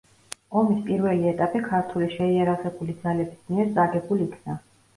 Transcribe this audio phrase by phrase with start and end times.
[0.61, 4.61] ომის პირველი ეტაპი ქართული შეიარაღებული ძალების მიერ წაგებულ იქნა.